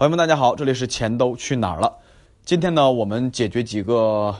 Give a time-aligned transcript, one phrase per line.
[0.00, 1.94] 朋友们，大家好，这里是钱都去哪儿了？
[2.42, 4.34] 今天呢，我们解决几个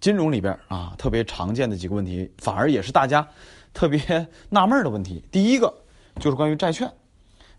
[0.00, 3.24] 金融里边啊特别常见的几个问题，反而也是大家
[3.72, 5.22] 特别纳闷的问题。
[5.30, 5.72] 第一个
[6.18, 6.92] 就是关于债券，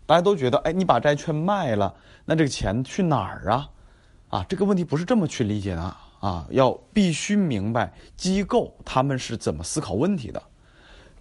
[0.04, 1.94] 大家都觉得，哎，你把债券卖了，
[2.26, 3.70] 那这个钱去哪儿啊？
[4.28, 10.42] 啊，这个问题不是这么去理解的啊，要必须明白机构他们是怎么思考问题的。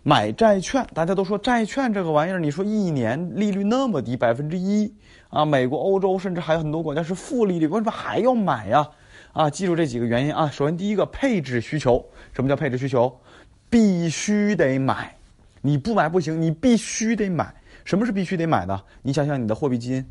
[0.08, 4.94] 买债券，大家都说债券这个玩意儿，你说一年利率那么低，百分之一
[5.30, 8.88] 啊，美国、欧洲甚至还有很多国家是负利率，为什么还要买呀？
[9.34, 10.48] 啊，记住这几个原因啊。
[10.48, 13.20] 首先，第一个配置需求，什么叫配置需求？
[13.68, 15.16] 必须得买，
[15.64, 17.52] 你不买不行，你必须得买。
[17.84, 18.80] 什么是必须得买的？
[19.02, 20.06] 你想想你的货币基金，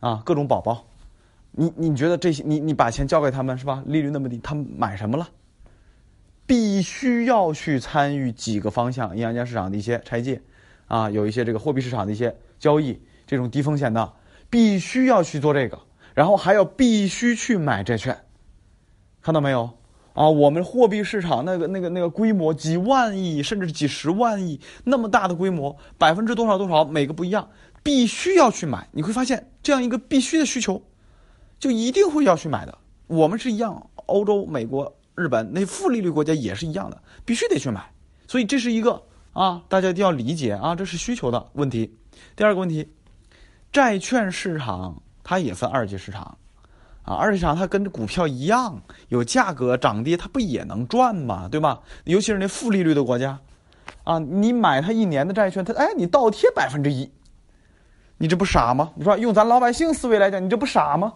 [0.00, 0.84] 啊，各种宝宝，
[1.52, 3.82] 你你觉得这些，你你把钱交给他们是吧？
[3.86, 5.26] 利率那么低，他们买什么了？
[6.50, 10.42] 必须要去参与几个方向，银行间市场的一些拆借，
[10.88, 14.14] 啊，有一些这个货币市场的一些交易，这种低风险的，
[14.50, 15.78] 必须要去做这个，
[16.12, 18.24] 然后还要必须去买债券，
[19.22, 19.78] 看到没有？
[20.14, 27.48] 啊，我们货币市场那个那个那个规模几万亿，甚至几十万亿那么大的规模，百分之多少多少每个不一样，
[27.84, 28.88] 必须要去买。
[28.90, 30.82] 你会发现这样一个必须的需求，
[31.60, 32.76] 就一定会要去买的。
[33.06, 34.96] 我们是一样，欧洲、美国。
[35.14, 37.92] 日本那负利率国家也是一样的，必须得去买，
[38.26, 41.96] 所以这是一个啊，大家一定要理解啊，这是需求的问题。
[42.36, 42.88] 第二个问题，
[43.72, 46.38] 债券市场它也分二级市场，
[47.02, 51.48] 啊，二级市场它跟股票一样，有价格涨跌，它不也能赚吗？
[51.48, 51.80] 对吧？
[52.04, 53.38] 尤其是那负利率的国家，
[54.04, 57.10] 啊，你买它一年的债券，它哎，你倒贴百分之一，
[58.18, 58.92] 你这不傻吗？
[58.96, 61.14] 你说用咱老百姓思维来讲，你这不傻吗？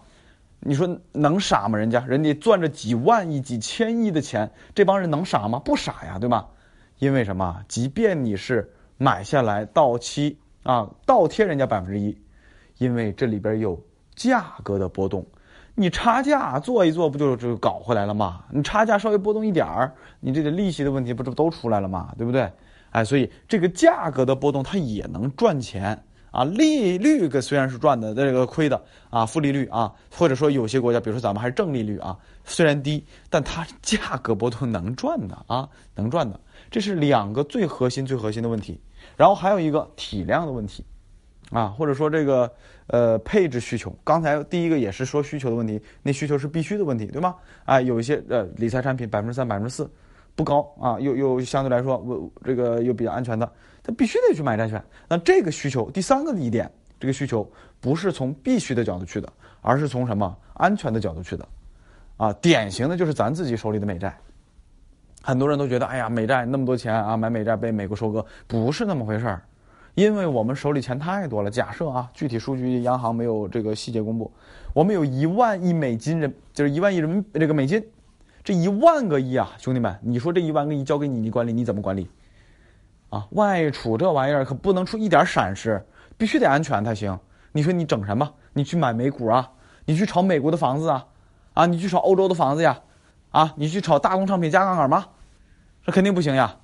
[0.67, 1.79] 你说能傻吗？
[1.79, 5.59] 人家人家赚着几万亿、几千亿的钱，这帮人能傻吗？
[5.59, 6.49] 不傻呀，对吧？
[6.99, 7.63] 因为什么？
[7.69, 12.17] 即便你是买下来到期啊，倒贴人家百分之一，
[12.79, 13.79] 因为这里边有
[14.15, 15.27] 价格的波动，
[15.75, 18.45] 你差价做一做，不就就搞回来了吗？
[18.51, 22.15] 你差价稍微波动一点儿，你这个利息的问题不就都出来了吗？
[22.17, 22.51] 对不对？
[22.91, 26.05] 哎，所以这个价格的波动它也能赚钱。
[26.35, 36.41] 啊，利率个虽然是赚的，这个亏的啊，负利率啊，或者说有些国家，比如说咱们还是正利率啊，虽然低，但它价格波动能赚的啊，能赚的，
[36.73, 38.81] 这是两个最核心、最核心的问题。
[39.17, 40.85] 然后还有一个体量的问题，
[41.51, 42.53] 啊，或者说这个
[42.89, 43.97] 呃配置需求。
[44.03, 47.37] 刚才第一个也是说需求的问题，那需求是必须的问题，对吗？
[47.65, 49.89] 啊，有一些呃理财产品百分之三、百分之四。
[50.37, 53.49] 不高啊，又又相对来说，我这个又比较安全的，
[53.85, 54.83] 他必须得去买债券。
[55.07, 56.69] 那这个需求，第三个一点，
[56.99, 57.49] 这个需求
[57.81, 61.47] 不是从必须的角度去的，而是从什么安全的角度去的，
[62.17, 64.19] 啊，典型的就是咱自己手里的美债。
[65.23, 69.43] 很多人都觉得，哎呀，美债那么多钱啊，买美债被美国收割，不是那么回事儿，
[69.95, 71.51] 因为我们手里钱太多了。
[71.51, 74.33] 假设啊，具体数据央行没有这个细节公布，
[74.73, 77.83] 我们有一万亿美金人，就是一万亿人民这个美金。
[78.43, 82.07] 这一万个亿啊，兄弟们，你说这一万个亿交给你，你管理你怎么管理？
[83.15, 85.81] 啊，外储这玩意儿可不能出一点闪失，
[86.19, 87.17] 必须得安全才行。
[87.53, 88.29] 你说你整什么？
[88.55, 89.53] 你去买美股啊？
[89.85, 91.07] 你去炒美国的房子啊？
[91.53, 92.81] 啊，你去炒欧洲的房子呀？
[93.31, 95.07] 啊，你去炒大宗商品加杠杆吗？
[95.85, 96.57] 这肯定不行呀！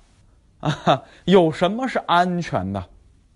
[0.59, 2.83] 啊，有什么是安全的？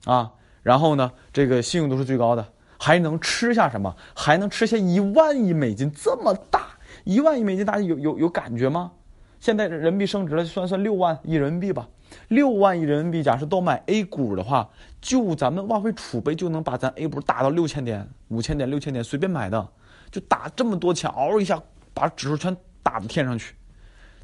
[0.04, 2.46] 啊，然后呢，这个信用度是最高的，
[2.78, 3.96] 还能吃下什么？
[4.14, 6.68] 还能吃下一万亿美金这么大？
[7.06, 8.92] 一万亿美金，大家有有有感觉吗？
[9.40, 11.88] 现在人民币升值了，算算六万亿人民币吧。
[12.28, 14.70] 六万亿人民币，假设都买 A 股的话，
[15.02, 19.68] 就咱们外汇储备就能把咱 A 股打到六千点、五千点、六千点，随便买的，
[20.12, 21.62] 就打这么多钱，嗷一下
[21.94, 23.54] 把指数全打到天上去，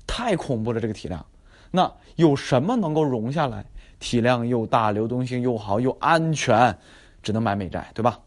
[0.06, 1.26] 太恐怖了这个体量。
[1.70, 3.66] 那有什么能够容下来？
[4.00, 6.78] 体量又大，流动性又好，又安全，
[7.22, 8.20] 只能买美债，对吧？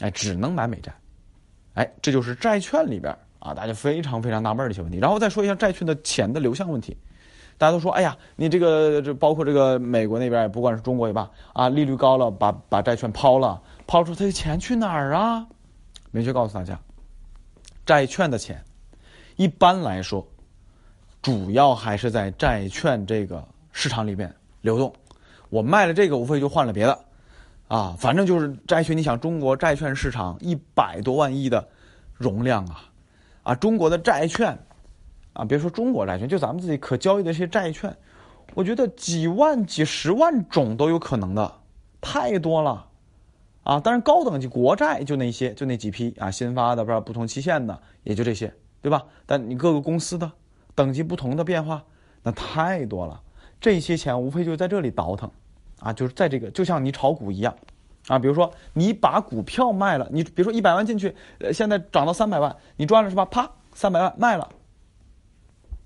[0.00, 0.92] 哎，只能买美债。
[1.74, 3.16] 哎，这就是债券里边。
[3.38, 6.94] 啊，大家非常非常纳闷的一些问题，然后再说一下债券的钱的流向问题。
[7.60, 15.46] 大家都说，哎呀，你这个这包括这个美国那边，也不管是中国也罢，啊，利率高了，把把债券抛了，抛出它的钱去哪儿啊？
[16.10, 16.80] 明确告诉大家，
[17.84, 18.64] 债券的钱，
[19.36, 20.26] 一般来说，
[21.20, 24.90] 主要还是在债券这个市场里面流动。
[25.50, 26.98] 我卖了这个，无非就换了别的，
[27.68, 28.96] 啊，反正就是债券。
[28.96, 31.68] 你想，中国债券市场一百多万亿的
[32.14, 32.86] 容量啊。
[33.42, 34.58] 啊，中国的债券，
[35.32, 37.96] 啊，别说中国债券，就咱们自己可交易的这些债券，
[38.54, 41.54] 我觉得几万、几十万种都有可能的，
[42.00, 42.86] 太多了，
[43.62, 49.04] 啊，当然高等级国债就那些，就那几批啊，新发的不知道不同期限的，也就这些，对吧？
[49.24, 50.30] 但你各个公司的
[50.74, 51.84] 等级不同的变化，
[52.24, 53.20] 那太多了，
[53.60, 55.30] 这些钱无非就在这里倒腾，
[55.78, 57.54] 啊，就是在这个，就像你炒股一样，
[58.08, 63.24] 啊，比如说你把股票卖了，你比如说一百万进去，呃，现在涨到三百万，你赚了是吧？
[63.26, 64.48] 啪，三百万卖了。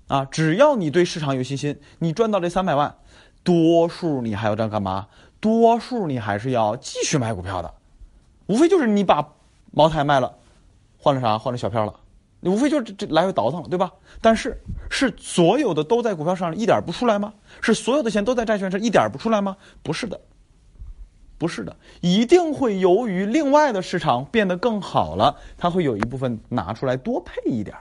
[0.07, 2.95] 啊，只要你对市场有信心，你赚到这三百万，
[3.43, 5.07] 多数你还要这样干嘛？
[5.39, 7.73] 多数你还是要继续买股票的，
[8.47, 9.27] 无非就是你把
[9.71, 10.35] 茅台卖了，
[10.97, 11.37] 换了啥？
[11.37, 11.93] 换了小票了，
[12.39, 13.91] 你无非就是这这来回倒腾了，对吧？
[14.21, 17.33] 但是是所有的都在股票上一点不出来吗？
[17.61, 19.57] 是所有的钱都在债券上一点不出来吗？
[19.83, 20.19] 不是的。
[21.37, 27.75] 不是的，一定会由于另外的市场变得更好了，它会有一部分拿出来多配一点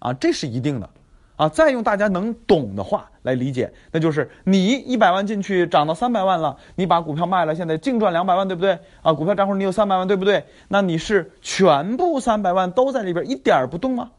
[0.00, 0.90] 啊，这是一定的，
[1.38, 8.76] 啊，再用大家能懂的话来理解，那就是你一百万进去涨到三百万了，你把股票卖了，现在净赚两百万，对不对？
[9.02, 10.44] 啊，股票账户你有三百万，对不对？
[10.66, 14.10] 那你是全部三百万都在里边一点不动吗？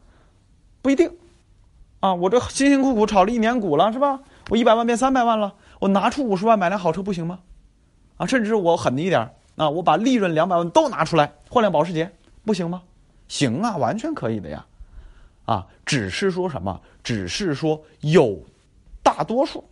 [0.81, 1.11] 不一定，
[1.99, 4.21] 啊，我这辛辛苦苦炒了一年股了，是吧？
[4.49, 7.39] 我一百万变三百万了，我拿出五十万买辆好车不行吗？
[8.15, 12.11] 啊，甚至我狠的一点啊，我把利润两百万都拿出来换辆保时捷，
[12.45, 12.83] 不行吗？
[13.27, 14.65] 行啊，完全可以的呀，
[15.49, 16.79] 啊，只是说什么？
[17.03, 18.39] 只是说有
[19.01, 19.63] 大多数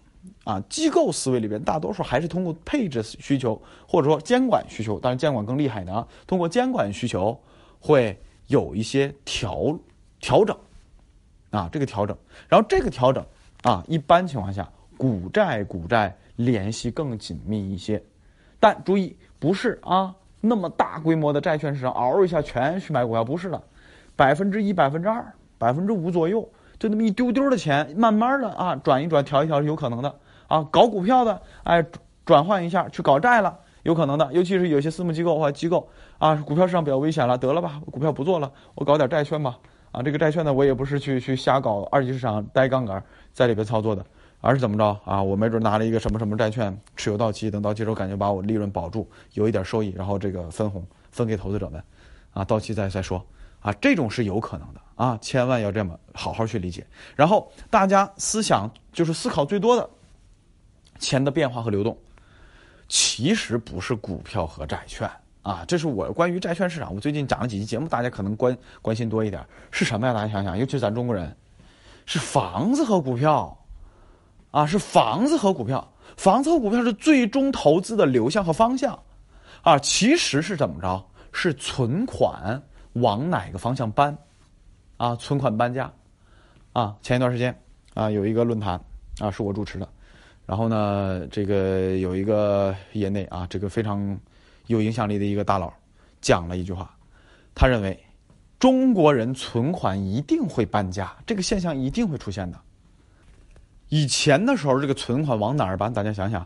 [0.44, 7.40] 啊，机构思维里边大多数还是通过配置需求或者说监管需求，当然监管更厉害的啊，通过监管需求
[7.80, 9.78] 会有一些调
[10.20, 10.58] 调整
[11.52, 13.24] 啊，这个调整，然后这个调整
[13.62, 18.02] 啊，一般情况下股债股债联系更紧密一些。
[18.60, 23.62] 但注意，不是啊，那么大规模的债券市场，嗷一下全去买股票，不是的，
[24.16, 26.48] 百分之一、百分之二、百分之五左右，
[26.80, 30.16] 就那么一丢丢的钱，慢慢的啊，转一转、调一调是有可能的
[30.48, 30.68] 啊。
[30.72, 31.86] 搞股票的，哎，
[32.26, 34.32] 转换一下去搞债了，有可能的。
[34.32, 39.58] 尤其是有些私募机构或机构啊，股票市场比较危险了，得了吧，股票不做了，我搞点债券吧。
[39.92, 43.04] 啊，这个债券呢，我也不是去去瞎搞二级市场呆杠杆
[43.34, 44.06] 在里边操作的。
[44.40, 45.22] 而是怎么着啊？
[45.22, 51.84] 我没准拿了一个什么什么债券，持有到期，等到期时候感觉把我利润保住，有一点收益，然后这个分红分给投资者们，
[52.34, 53.26] 啊，到期再再说，
[53.60, 56.86] 啊，这种是有可能的啊，千万要这么好好去理解。
[57.16, 59.90] 然后大家思想就是思考最多的
[61.00, 61.98] 钱的变化和流动，
[62.88, 65.10] 其实不是股票和债券
[65.42, 70.14] 啊，这是我关于债券市场，我最近讲了几期节目，大家可能关关心多一点，是什么呀？
[70.14, 71.36] 大家想想，尤其是咱中国人，
[72.06, 73.58] 是房子和股票。
[74.50, 78.98] 啊，是房子和股票，房子和股票是最终投资的流向和方向，
[79.62, 81.06] 啊，其实是怎么着？
[81.34, 82.64] 是存款
[83.02, 84.18] 往哪个方向搬？
[84.98, 85.94] 啊，存款搬家，
[86.74, 87.56] 啊，前一段时间
[87.94, 88.82] 啊，有一个论坛
[89.20, 89.88] 啊，是我主持的，
[90.46, 94.20] 然后呢，这个有一个业内啊，这个非常
[94.66, 95.72] 有影响力的一个大佬
[96.20, 96.92] 讲了一句话，
[97.54, 97.98] 他认为
[98.58, 102.60] 中国人存款一定会搬家，这个现象一定会出现的。
[103.90, 105.94] 以前的时候，这个存款往哪儿搬？
[105.94, 106.46] 大家想想，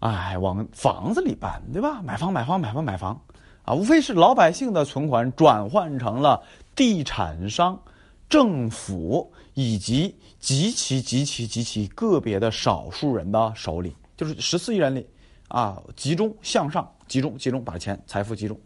[0.00, 2.00] 哎，往房子里搬，对吧？
[2.02, 3.20] 买房，买房，买房，买房，
[3.64, 6.42] 啊，无非是老百姓的存款转换成了
[6.74, 7.80] 地产商、
[8.28, 15.06] 政府以及极其极其极其个别的少数人的手里，就是十四亿人里，
[15.48, 18.58] 啊，集中向上，集中集中把钱财富集中，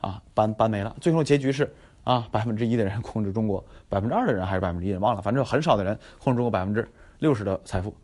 [0.00, 0.94] 啊，搬搬没了。
[1.00, 6.88] 最后结局是啊，百分之一的人控制中国，百分之二的人还是百分之一，忘了，反正很少的人控制中国百分之。
[7.18, 7.96] 六十的财富，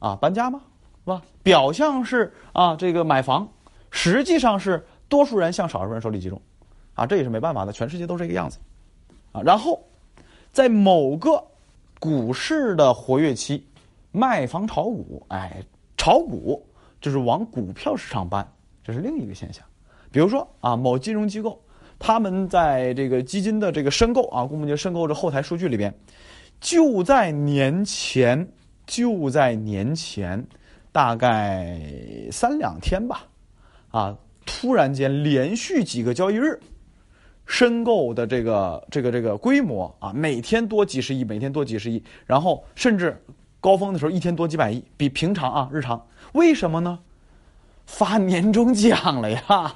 [0.00, 0.60] 啊，搬家吗？
[1.04, 1.22] 是吧？
[1.44, 3.46] 表象是啊，这个买房，
[3.92, 6.40] 实际上是多数人向少数人手里集中，
[6.94, 8.58] 啊，这也是没办法的，全世界都这个样子，
[9.32, 9.82] 啊，然后
[10.52, 11.42] 在某个
[11.98, 13.66] 股市的活跃期，
[14.12, 15.62] 卖房炒股，哎，
[15.96, 16.66] 炒股
[17.00, 18.46] 就是往股票市场搬，
[18.84, 19.64] 这是另一个现象。
[20.10, 21.60] 比如说啊，某金融机构，
[21.98, 25.94] 他们在这个基金的这个申购啊，公募基金申购这后台数据里边，
[26.60, 28.48] 就在年前。
[28.86, 30.46] 就在年前，
[30.92, 31.76] 大概
[32.30, 33.26] 三两天吧，
[33.90, 36.58] 啊，突然间连续几个交易日，
[37.44, 43.22] 申购的这个这个这个规模啊，每天多几十亿，每天多几十亿，然后甚至
[43.60, 46.98] 高峰的时候一天多几百亿，比平常啊日常，为什么呢？
[47.84, 49.74] 发年终奖了呀，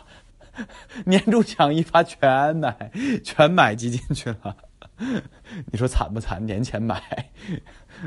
[1.05, 2.91] 年终奖一发全买
[3.23, 4.57] 全买基金去了，
[5.71, 6.45] 你说惨不惨？
[6.47, 7.03] 年前买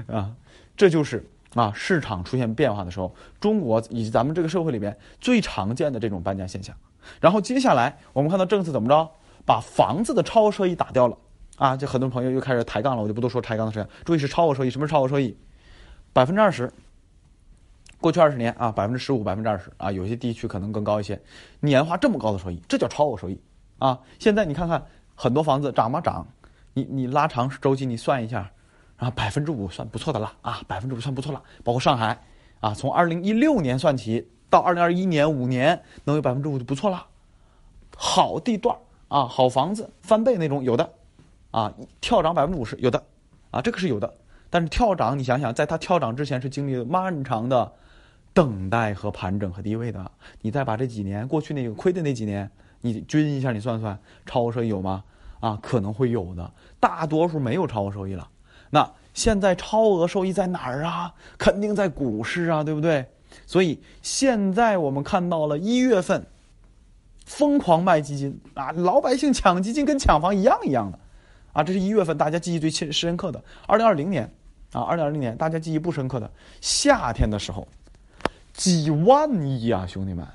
[0.07, 0.33] 啊。
[0.75, 1.23] 这就是
[1.55, 6.75] 啊，市场出现变化的时候，中国以及咱们这个社会里边最常见的这种搬家现象。
[7.19, 9.11] 然后接下来我们看到政策怎么着，
[9.45, 11.17] 把房子的超额收益打掉了
[11.57, 11.77] 啊！
[11.77, 13.87] 就很多朋友又开始抬杠了，我就不多说抬杠的事情。
[14.03, 15.37] 注意是超额收益，什么是超额收益？
[16.11, 16.71] 百分之二十。
[17.99, 21.21] 过去二十年啊，百分之十五、百分之二十啊，有些地区可能更高一些，
[21.59, 23.39] 年化这么高的收益，这叫超额收益
[23.77, 23.99] 啊！
[24.17, 26.01] 现在你看看很多房子涨吗？
[26.01, 26.27] 涨？
[26.73, 28.51] 你你拉长周期，你算一下。
[29.03, 31.43] 啊，百分之五算不错的了啊，百分之五算不错了。
[31.61, 32.23] 包括上海，
[32.61, 37.05] 啊，从二零一六年算起，到二零二一年五年能有百分之五就不错了。
[37.97, 38.77] 好地段
[39.09, 40.89] 啊，好房子翻倍那种有的，
[41.51, 43.03] 啊，跳涨百分之五十有的，
[43.51, 44.13] 啊，这个是有的。
[44.49, 47.73] 但是跳涨，你想想，在它跳涨之前是经历了漫长的
[48.33, 50.09] 等待和盘整和低位的。
[50.39, 55.03] 你再把这几年过去那个亏的那几年，你均一下，你算算，超额收益有吗？
[55.41, 56.49] 啊，可能会有的。
[56.79, 58.29] 大多数没有超额收益了。
[58.73, 61.13] 那现在超额收益在哪儿啊？
[61.37, 63.05] 肯定在股市啊，对不对？
[63.45, 66.25] 所以现在我们看到了一月份
[67.23, 70.97] 疯狂卖基金啊，老百姓抢基金跟抢房一样一样的
[71.53, 71.63] 啊。
[71.63, 73.43] 这是一月份大家记忆最深深刻的。
[73.67, 74.33] 二零二零年。
[74.73, 76.27] 啊，二零二零年大家记忆不深刻的
[76.59, 77.67] 夏天的时候，
[78.53, 80.27] 几万亿啊，兄弟们，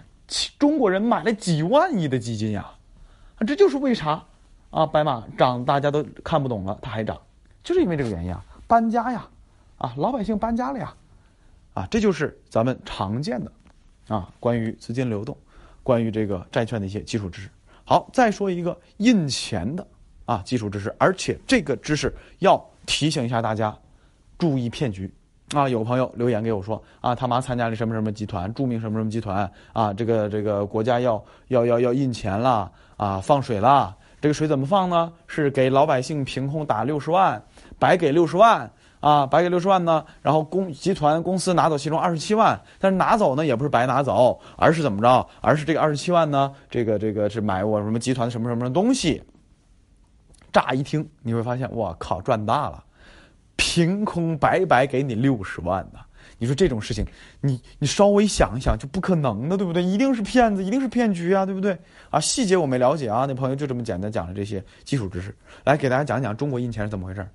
[0.61, 2.65] 中国人买了几万亿的基金呀，
[3.35, 4.23] 啊，这就是为啥
[4.71, 7.21] 啊，白马涨大家都看不懂了，它还涨，
[7.69, 9.29] 就是因为这个原因啊，搬家呀，
[9.77, 10.95] 啊，老百姓搬家了呀，
[11.75, 13.53] 啊，这就是咱们常见的
[14.09, 15.37] 啊，关于资金流动，
[15.83, 17.51] 关于这个债券的一些基础知识。
[17.85, 19.87] 好，再说一个印钱的
[20.25, 23.77] 啊基础知识，而且这个知识要提醒一下大家。
[24.39, 25.13] 注意骗局，
[25.53, 25.69] 啊！
[25.69, 35.13] 有朋友留言给我说，啊，他妈参加了什么什么集团，著名什么什么集团，啊，这个这个国家要要要要印钱了，啊，放水了，这个水怎么放呢？
[35.27, 37.43] 是给老百姓凭空打六十万，
[37.79, 38.71] 白给六十万，
[39.01, 40.05] 啊，白给六十万呢？
[40.23, 45.27] 然后公集团公司拿走其中二十七万，但是拿走呢也不是白拿走，而是怎么着？
[45.41, 46.53] 而是这个二十七万呢？
[46.71, 49.23] 这个这个是买我什么集团什么什么的东西？
[50.53, 52.83] 乍一听你会发现，我靠，赚大了。
[53.57, 56.01] 凭空白白给你六十万呢？
[56.41, 57.05] 你说这种事情，
[57.41, 59.83] 你你稍微想一想就不可能的，对不对？
[59.83, 61.77] 一定是骗子，一定是骗局啊，对不对？
[62.11, 63.25] 啊，细节我没了解啊。
[63.27, 67.27] 那朋友就这么简单讲了这些基础知识，来给大家讲讲中国印钱是怎么回事。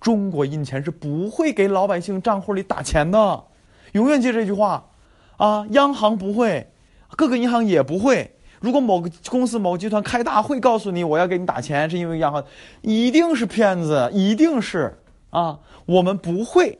[0.00, 3.44] 中国印钱是不会给老百姓账户里打钱的，
[3.92, 4.90] 永远记这句话
[5.36, 5.66] 啊！
[5.70, 6.72] 央行不会，
[7.16, 8.34] 各个银行也不会。
[8.60, 12.44] 如果某个公司、某个集团开大会告诉你我要给你打钱，是因为央行
[12.82, 14.98] 一定是骗子，一定是。
[15.30, 16.78] 啊，我们不会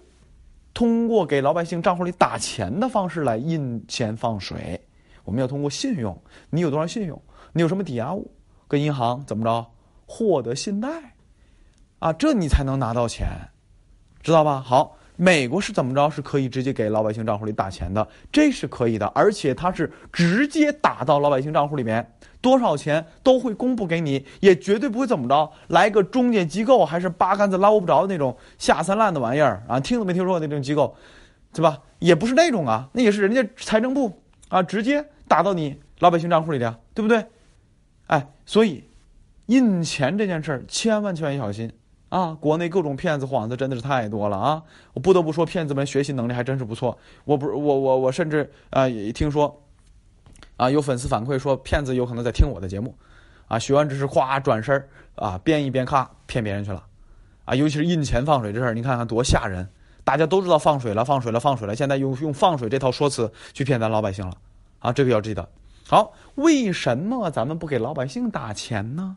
[0.74, 4.80] 通过给老百姓账户里打钱的方式来印钱放水，
[5.24, 6.20] 我们要通过信用。
[6.50, 7.20] 你有多少信用？
[7.52, 8.30] 你有什么抵押物？
[8.66, 9.66] 跟银行怎么着
[10.06, 10.88] 获得信贷？
[12.00, 13.28] 啊，这你才能拿到钱，
[14.22, 14.60] 知道吧？
[14.60, 14.96] 好。
[15.22, 16.08] 美国是怎么着？
[16.08, 30.96] 是可以直接给老百姓账户里打钱的，这是可以的，而且它是直接打到老百姓账户里面，多少钱都会公布给你，也绝对不会怎么着，来个中介机构还是八竿子捞不着那种下三滥的玩意儿啊，听都没听说过那种机构，
[31.52, 31.80] 对吧？
[31.98, 37.26] 也不是那种啊，那也是人家财政部啊，直接打到你老百姓账户里的，对不对？
[38.06, 38.84] 哎，所以
[39.44, 41.70] 印钱这件事儿，千万千万小心。
[42.10, 44.62] 啊，国内各种骗子幌子真的是太多了啊！
[44.92, 46.98] 我不得不说，骗子们学习能力还真是不错。
[47.24, 49.62] 我不，我我我甚至啊，也听说，
[50.56, 52.94] 啊，有粉丝反馈说，骗子有可能在听我的节目，
[53.46, 56.84] 啊，学完知识哗转身啊，编一编咔骗别人去了，
[57.44, 59.68] 啊，尤其是印钱放水这事儿，你看看多吓人！
[60.02, 64.36] 大家都知道放水了，放水了，放水了，现在用用放水这套说辞去骗咱老百姓了，
[64.80, 65.48] 啊，这个要记得。
[65.86, 69.16] 好，为什么咱们不给老百姓打钱呢？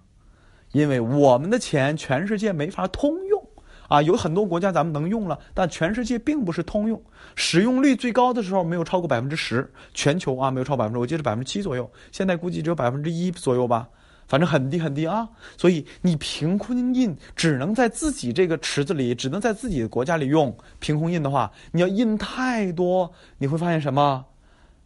[0.73, 3.47] 因为我们的钱全世界没法通用，
[3.87, 7.01] 啊，有很多国家咱们能用了，但全世界并不是通用。
[7.35, 13.87] 使用率最高的时候没有超过百分之十，全球啊没有超百分之，我记得百分之七左右，现在估计只有百分之一左右吧，
[14.27, 15.29] 反正很低很低啊。
[15.57, 20.55] 所以你凭空印只能在自己这个池子里，只能在自己的国家里用。
[20.79, 24.25] 凭空印的话，你要印太多，你会发现什么？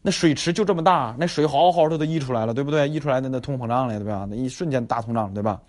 [0.07, 2.87] 那水池就这么大，那水好好的都溢出来了，对不对？
[2.87, 4.25] 溢出来的那通膨胀了，对吧？
[4.29, 5.59] 那一瞬间大通胀，对吧？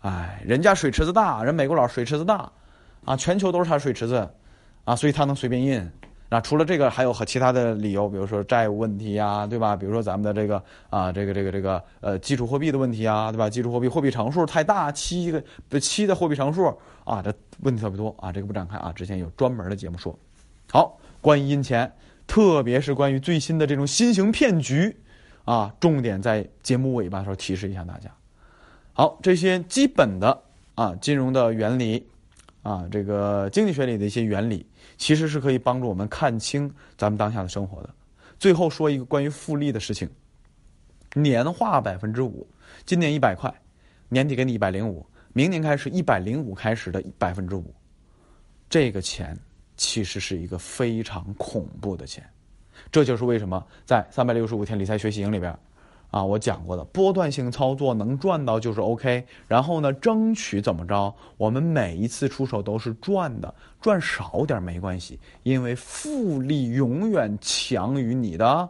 [0.00, 2.50] 哎，人家水池子大，人美国佬水池子大，
[3.04, 4.26] 啊，全球都是他水池子，
[4.84, 5.86] 啊，所以他能随便印。
[6.30, 9.76] 那除了这个，还有和其他的理由，比如说债务问题呀，对吧？
[9.76, 10.56] 比如说咱们的这个
[10.88, 13.50] 啊，这个这个这个呃，基础货币的问题啊，对吧？
[13.50, 17.30] 基础货币货币乘数太大，七个七的货币乘数啊，这
[17.60, 20.18] 问题特别多啊，这个不展开啊，之前有专门的节目说。
[20.72, 21.92] 好，关于印钱，
[22.26, 24.96] 特别是关于最新的这种新型骗局，
[25.44, 28.10] 啊，重点在节目尾巴的时候提示一下大家。
[28.92, 30.42] 好，这些基本的
[30.74, 32.06] 啊金融的原理，
[32.62, 34.66] 啊这个经济学里的一些原理，
[34.96, 37.90] 其实是可以帮助我们看清咱们当下的生活的。
[38.38, 40.08] 最后说一个关于复利的事情，
[41.14, 42.46] 年化百分之五，
[42.84, 43.52] 今年一百块，
[44.08, 47.74] 年底给你一百零五，明年开始一百零五开始的百分之五，
[48.68, 49.38] 这个钱
[49.76, 52.24] 其实是一个非常恐怖的钱。
[52.90, 55.56] 这就是为什么在三百六十五天理财学习营里边
[56.10, 68.68] 啊我讲过的波段性操作能赚到就是 ok 然后呢争取怎么着我们每一次出手都是赚的赚少点没关系因为复利永远强于你的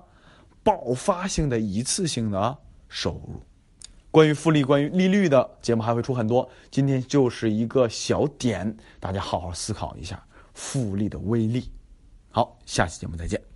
[0.62, 2.56] 爆发性的一次性的
[2.88, 3.40] 收入。
[4.10, 10.25] 关于复利关于利率的节目还会出很多今天就是一个小点大家好好思考一下。
[10.56, 11.70] 复利的威力。
[12.30, 13.55] 好下期节目再见。